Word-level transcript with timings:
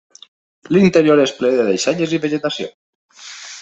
L'interior 0.77 1.21
és 1.27 1.35
ple 1.43 1.53
de 1.59 1.69
deixalles 1.69 2.19
i 2.19 2.23
vegetació. 2.27 2.77